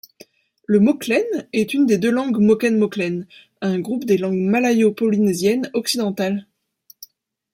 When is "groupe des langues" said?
3.79-4.33